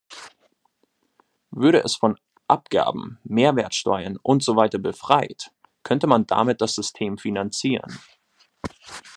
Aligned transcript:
Würde 1.51 1.83
es 1.83 1.95
von 1.95 2.17
Abgaben, 2.47 3.19
Mehrwertsteuern 3.23 4.17
und 4.23 4.43
so 4.43 4.55
weiter 4.55 4.79
befreit, 4.79 5.51
könnte 5.83 6.07
man 6.07 6.25
damit 6.25 6.59
das 6.59 6.73
System 6.73 7.19
finanzieren. 7.19 7.99